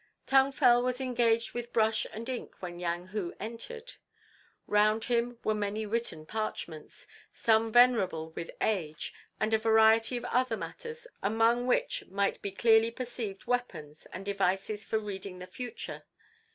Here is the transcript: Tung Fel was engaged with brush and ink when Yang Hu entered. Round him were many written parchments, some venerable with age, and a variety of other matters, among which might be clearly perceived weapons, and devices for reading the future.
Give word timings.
Tung 0.25 0.51
Fel 0.51 0.81
was 0.81 0.99
engaged 0.99 1.53
with 1.53 1.71
brush 1.71 2.07
and 2.11 2.27
ink 2.27 2.55
when 2.59 2.79
Yang 2.79 3.09
Hu 3.09 3.35
entered. 3.39 3.93
Round 4.65 5.03
him 5.03 5.37
were 5.43 5.53
many 5.53 5.85
written 5.85 6.25
parchments, 6.25 7.05
some 7.31 7.71
venerable 7.71 8.31
with 8.31 8.49
age, 8.61 9.13
and 9.39 9.53
a 9.53 9.59
variety 9.59 10.17
of 10.17 10.25
other 10.25 10.57
matters, 10.57 11.05
among 11.21 11.67
which 11.67 12.03
might 12.07 12.41
be 12.41 12.49
clearly 12.49 12.89
perceived 12.89 13.45
weapons, 13.45 14.07
and 14.11 14.25
devices 14.25 14.83
for 14.83 14.97
reading 14.97 15.37
the 15.37 15.45
future. 15.45 16.03